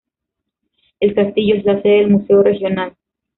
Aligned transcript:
El 0.99 1.13
castillo 1.13 1.53
es 1.57 1.63
la 1.63 1.79
sede 1.83 1.97
del 1.97 2.09
museo 2.09 2.41
regional. 2.41 2.95